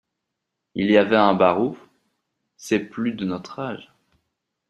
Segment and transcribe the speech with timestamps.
[0.73, 1.77] il y avait un barouf,
[2.57, 3.93] c’est plus de notre âge.